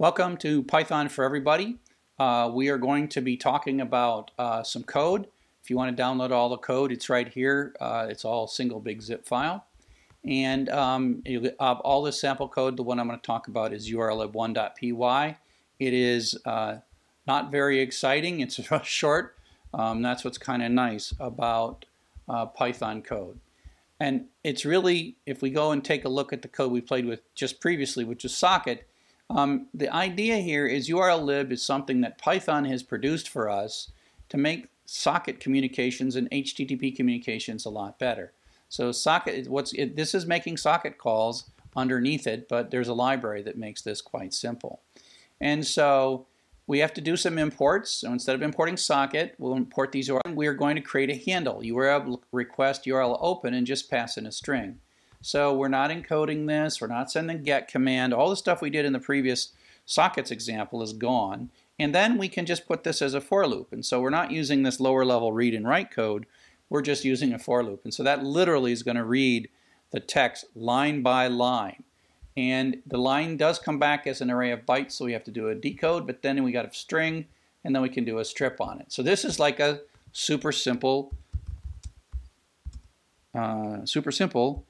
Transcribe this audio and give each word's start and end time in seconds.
Welcome 0.00 0.38
to 0.38 0.62
Python 0.62 1.10
for 1.10 1.24
Everybody. 1.24 1.76
Uh, 2.18 2.50
we 2.54 2.70
are 2.70 2.78
going 2.78 3.06
to 3.08 3.20
be 3.20 3.36
talking 3.36 3.82
about 3.82 4.30
uh, 4.38 4.62
some 4.62 4.82
code. 4.82 5.26
If 5.62 5.68
you 5.68 5.76
want 5.76 5.94
to 5.94 6.02
download 6.02 6.30
all 6.30 6.48
the 6.48 6.56
code, 6.56 6.90
it's 6.90 7.10
right 7.10 7.28
here. 7.28 7.74
Uh, 7.78 8.06
it's 8.08 8.24
all 8.24 8.46
single 8.46 8.80
big 8.80 9.02
zip 9.02 9.26
file. 9.26 9.66
And 10.24 10.70
um, 10.70 11.22
all 11.60 12.02
this 12.02 12.18
sample 12.18 12.48
code, 12.48 12.78
the 12.78 12.82
one 12.82 12.98
I'm 12.98 13.08
going 13.08 13.20
to 13.20 13.26
talk 13.26 13.48
about 13.48 13.74
is 13.74 13.90
urllib1.py. 13.92 15.36
It 15.78 15.92
is 15.92 16.38
uh, 16.46 16.76
not 17.26 17.50
very 17.50 17.80
exciting. 17.80 18.40
It's 18.40 18.58
short. 18.84 19.36
Um, 19.74 20.00
that's 20.00 20.24
what's 20.24 20.38
kind 20.38 20.62
of 20.62 20.72
nice 20.72 21.12
about 21.20 21.84
uh, 22.26 22.46
Python 22.46 23.02
code. 23.02 23.38
And 24.00 24.28
it's 24.44 24.64
really, 24.64 25.16
if 25.26 25.42
we 25.42 25.50
go 25.50 25.72
and 25.72 25.84
take 25.84 26.06
a 26.06 26.08
look 26.08 26.32
at 26.32 26.40
the 26.40 26.48
code 26.48 26.72
we 26.72 26.80
played 26.80 27.04
with 27.04 27.20
just 27.34 27.60
previously, 27.60 28.02
which 28.02 28.24
is 28.24 28.34
socket, 28.34 28.86
um, 29.30 29.66
the 29.72 29.88
idea 29.94 30.38
here 30.38 30.66
is 30.66 30.88
URLlib 30.88 31.52
is 31.52 31.64
something 31.64 32.00
that 32.00 32.18
Python 32.18 32.64
has 32.64 32.82
produced 32.82 33.28
for 33.28 33.48
us 33.48 33.90
to 34.28 34.36
make 34.36 34.66
socket 34.86 35.38
communications 35.38 36.16
and 36.16 36.28
HTTP 36.30 36.94
communications 36.94 37.64
a 37.64 37.70
lot 37.70 37.98
better. 37.98 38.32
So 38.68 38.90
socket, 38.90 39.48
what's 39.48 39.72
it, 39.72 39.96
this 39.96 40.14
is 40.14 40.26
making 40.26 40.56
socket 40.56 40.98
calls 40.98 41.50
underneath 41.76 42.26
it, 42.26 42.48
but 42.48 42.70
there's 42.70 42.88
a 42.88 42.94
library 42.94 43.42
that 43.42 43.56
makes 43.56 43.82
this 43.82 44.00
quite 44.00 44.34
simple. 44.34 44.80
And 45.40 45.64
so 45.64 46.26
we 46.66 46.80
have 46.80 46.92
to 46.94 47.00
do 47.00 47.16
some 47.16 47.38
imports. 47.38 47.90
So 47.90 48.12
instead 48.12 48.34
of 48.34 48.42
importing 48.42 48.76
socket, 48.76 49.34
we'll 49.38 49.54
import 49.54 49.92
these 49.92 50.08
URL. 50.08 50.34
We 50.34 50.46
are 50.46 50.54
going 50.54 50.76
to 50.76 50.82
create 50.82 51.10
a 51.10 51.30
handle, 51.30 51.62
URL 51.62 52.20
request 52.32 52.84
URL 52.84 53.18
open, 53.20 53.54
and 53.54 53.66
just 53.66 53.90
pass 53.90 54.16
in 54.16 54.26
a 54.26 54.32
string. 54.32 54.80
So 55.22 55.54
we're 55.54 55.68
not 55.68 55.90
encoding 55.90 56.46
this, 56.46 56.80
we're 56.80 56.86
not 56.86 57.10
sending 57.10 57.42
get 57.42 57.68
command. 57.68 58.14
All 58.14 58.30
the 58.30 58.36
stuff 58.36 58.62
we 58.62 58.70
did 58.70 58.84
in 58.84 58.92
the 58.92 58.98
previous 58.98 59.52
sockets 59.84 60.30
example 60.30 60.82
is 60.82 60.92
gone. 60.92 61.50
And 61.78 61.94
then 61.94 62.18
we 62.18 62.28
can 62.28 62.46
just 62.46 62.66
put 62.66 62.84
this 62.84 63.02
as 63.02 63.14
a 63.14 63.20
for 63.20 63.46
loop. 63.46 63.72
And 63.72 63.84
so 63.84 64.00
we're 64.00 64.10
not 64.10 64.30
using 64.30 64.62
this 64.62 64.80
lower 64.80 65.04
level 65.04 65.32
read 65.32 65.54
and 65.54 65.66
write 65.66 65.90
code, 65.90 66.26
we're 66.68 66.82
just 66.82 67.04
using 67.04 67.32
a 67.32 67.38
for 67.38 67.62
loop. 67.62 67.80
And 67.84 67.92
so 67.92 68.02
that 68.02 68.22
literally 68.22 68.72
is 68.72 68.82
going 68.82 68.96
to 68.96 69.04
read 69.04 69.48
the 69.90 70.00
text 70.00 70.44
line 70.54 71.02
by 71.02 71.26
line. 71.26 71.82
And 72.36 72.82
the 72.86 72.98
line 72.98 73.36
does 73.36 73.58
come 73.58 73.78
back 73.78 74.06
as 74.06 74.20
an 74.20 74.30
array 74.30 74.52
of 74.52 74.64
bytes, 74.64 74.92
so 74.92 75.04
we 75.04 75.12
have 75.12 75.24
to 75.24 75.30
do 75.30 75.48
a 75.48 75.54
decode, 75.54 76.06
but 76.06 76.22
then 76.22 76.42
we 76.44 76.52
got 76.52 76.64
a 76.64 76.72
string, 76.72 77.26
and 77.64 77.74
then 77.74 77.82
we 77.82 77.88
can 77.88 78.04
do 78.04 78.18
a 78.18 78.24
strip 78.24 78.60
on 78.60 78.80
it. 78.80 78.92
So 78.92 79.02
this 79.02 79.24
is 79.24 79.38
like 79.40 79.58
a 79.58 79.80
super 80.12 80.52
simple, 80.52 81.12
uh, 83.34 83.84
super 83.84 84.12
simple. 84.12 84.64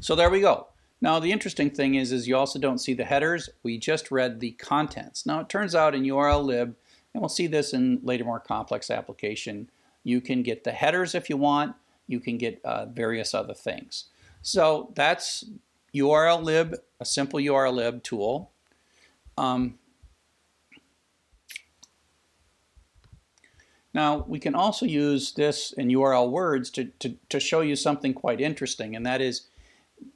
So 0.00 0.14
there 0.14 0.30
we 0.30 0.40
go. 0.40 0.68
Now 1.02 1.18
the 1.18 1.30
interesting 1.30 1.70
thing 1.70 1.94
is, 1.94 2.10
is 2.10 2.26
you 2.26 2.36
also 2.36 2.58
don't 2.58 2.78
see 2.78 2.94
the 2.94 3.04
headers. 3.04 3.48
We 3.62 3.78
just 3.78 4.10
read 4.10 4.40
the 4.40 4.52
contents. 4.52 5.26
Now 5.26 5.40
it 5.40 5.48
turns 5.48 5.74
out 5.74 5.94
in 5.94 6.02
URLlib, 6.02 6.62
and 6.62 7.20
we'll 7.20 7.28
see 7.28 7.46
this 7.46 7.72
in 7.72 8.00
later 8.02 8.24
more 8.24 8.40
complex 8.40 8.90
application, 8.90 9.70
you 10.02 10.20
can 10.20 10.42
get 10.42 10.64
the 10.64 10.72
headers 10.72 11.14
if 11.14 11.28
you 11.28 11.36
want. 11.36 11.76
You 12.06 12.20
can 12.20 12.38
get 12.38 12.60
uh, 12.64 12.86
various 12.86 13.34
other 13.34 13.54
things. 13.54 14.06
So 14.42 14.90
that's 14.94 15.44
URLlib, 15.94 16.76
a 16.98 17.04
simple 17.04 17.38
URLlib 17.38 18.02
tool. 18.02 18.50
Um, 19.36 19.78
now 23.92 24.24
we 24.26 24.38
can 24.38 24.54
also 24.54 24.86
use 24.86 25.32
this 25.32 25.72
in 25.72 25.88
URL 25.88 26.30
words 26.30 26.70
to, 26.70 26.86
to, 27.00 27.16
to 27.28 27.40
show 27.40 27.60
you 27.60 27.76
something 27.76 28.14
quite 28.14 28.40
interesting 28.40 28.94
and 28.96 29.04
that 29.06 29.20
is 29.20 29.46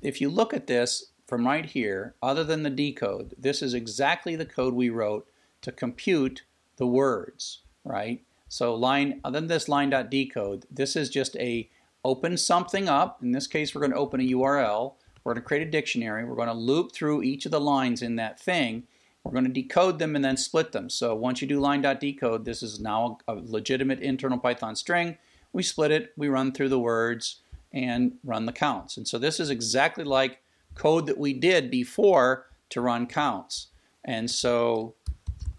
if 0.00 0.20
you 0.20 0.28
look 0.28 0.54
at 0.54 0.66
this 0.66 1.06
from 1.26 1.46
right 1.46 1.66
here, 1.66 2.14
other 2.22 2.44
than 2.44 2.62
the 2.62 2.70
decode, 2.70 3.34
this 3.38 3.62
is 3.62 3.74
exactly 3.74 4.36
the 4.36 4.46
code 4.46 4.74
we 4.74 4.90
wrote 4.90 5.28
to 5.62 5.72
compute 5.72 6.42
the 6.76 6.86
words, 6.86 7.60
right? 7.84 8.22
So 8.48 8.74
line, 8.74 9.20
other 9.24 9.38
than 9.38 9.48
this 9.48 9.68
line.decode, 9.68 10.66
this 10.70 10.96
is 10.96 11.08
just 11.08 11.36
a 11.36 11.70
open 12.04 12.36
something 12.36 12.88
up. 12.88 13.22
In 13.22 13.32
this 13.32 13.46
case, 13.46 13.74
we're 13.74 13.80
going 13.80 13.92
to 13.92 13.98
open 13.98 14.20
a 14.20 14.28
URL. 14.28 14.94
We're 15.22 15.34
going 15.34 15.42
to 15.42 15.46
create 15.46 15.68
a 15.68 15.70
dictionary. 15.70 16.24
We're 16.24 16.34
going 16.34 16.48
to 16.48 16.54
loop 16.54 16.92
through 16.92 17.22
each 17.22 17.44
of 17.44 17.52
the 17.52 17.60
lines 17.60 18.02
in 18.02 18.16
that 18.16 18.40
thing. 18.40 18.84
We're 19.22 19.32
going 19.32 19.44
to 19.44 19.50
decode 19.50 19.98
them 19.98 20.16
and 20.16 20.24
then 20.24 20.36
split 20.36 20.72
them. 20.72 20.88
So 20.88 21.14
once 21.14 21.42
you 21.42 21.48
do 21.48 21.60
line.decode, 21.60 22.44
this 22.44 22.62
is 22.62 22.80
now 22.80 23.18
a 23.28 23.34
legitimate 23.34 24.00
internal 24.00 24.38
Python 24.38 24.74
string. 24.74 25.18
We 25.52 25.62
split 25.62 25.90
it, 25.90 26.12
we 26.16 26.28
run 26.28 26.52
through 26.52 26.70
the 26.70 26.78
words, 26.78 27.40
and 27.72 28.12
run 28.24 28.46
the 28.46 28.52
counts. 28.52 28.96
And 28.96 29.06
so 29.06 29.18
this 29.18 29.40
is 29.40 29.50
exactly 29.50 30.04
like 30.04 30.42
code 30.74 31.06
that 31.06 31.18
we 31.18 31.32
did 31.32 31.70
before 31.70 32.46
to 32.70 32.80
run 32.80 33.06
counts. 33.06 33.68
And 34.04 34.30
so 34.30 34.94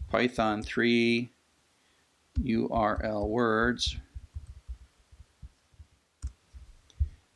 Python 0.10 0.64
3 0.64 1.30
URL 2.44 3.28
words 3.28 3.98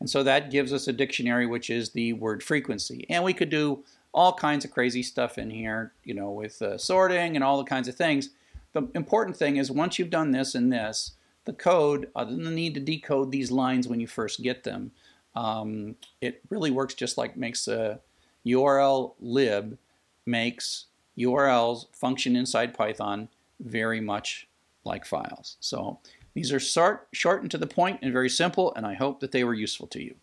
And 0.05 0.09
so 0.11 0.21
that 0.21 0.51
gives 0.51 0.71
us 0.71 0.87
a 0.87 0.93
dictionary, 0.93 1.47
which 1.47 1.71
is 1.71 1.89
the 1.89 2.13
word 2.13 2.43
frequency. 2.43 3.07
And 3.09 3.23
we 3.23 3.33
could 3.33 3.49
do 3.49 3.83
all 4.13 4.33
kinds 4.33 4.63
of 4.63 4.69
crazy 4.69 5.01
stuff 5.01 5.39
in 5.39 5.49
here, 5.49 5.93
you 6.03 6.13
know, 6.13 6.29
with 6.29 6.61
uh, 6.61 6.77
sorting 6.77 7.35
and 7.35 7.43
all 7.43 7.57
the 7.57 7.63
kinds 7.63 7.87
of 7.87 7.95
things. 7.95 8.29
The 8.73 8.87
important 8.93 9.35
thing 9.35 9.57
is 9.57 9.71
once 9.71 9.97
you've 9.97 10.11
done 10.11 10.29
this 10.29 10.53
and 10.53 10.71
this, 10.71 11.13
the 11.45 11.53
code, 11.53 12.09
other 12.15 12.31
than 12.31 12.43
the 12.43 12.51
need 12.51 12.73
to 12.73 12.79
decode 12.79 13.31
these 13.31 13.51
lines 13.51 13.87
when 13.87 13.99
you 13.99 14.07
first 14.07 14.41
get 14.41 14.63
them, 14.63 14.91
um, 15.35 15.95
it 16.21 16.41
really 16.49 16.71
works 16.71 16.93
just 16.93 17.17
like 17.17 17.37
makes 17.37 17.67
a 17.67 17.99
URL 18.45 19.13
lib 19.19 19.77
makes 20.25 20.85
URLs 21.17 21.85
function 21.93 22.35
inside 22.35 22.73
Python 22.73 23.29
very 23.59 24.01
much 24.01 24.47
like 24.83 25.05
files. 25.05 25.57
So 25.59 25.99
these 26.33 26.51
are 26.51 26.59
short 26.59 27.41
and 27.41 27.51
to 27.51 27.57
the 27.57 27.67
point 27.67 27.99
and 28.01 28.11
very 28.11 28.29
simple, 28.29 28.73
and 28.75 28.85
I 28.85 28.93
hope 28.93 29.19
that 29.21 29.31
they 29.31 29.43
were 29.43 29.53
useful 29.53 29.87
to 29.87 30.03
you. 30.03 30.15